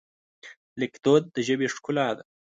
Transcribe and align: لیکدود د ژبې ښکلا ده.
لیکدود 0.79 1.23
د 1.35 1.37
ژبې 1.47 1.67
ښکلا 1.75 2.09
ده. 2.17 2.23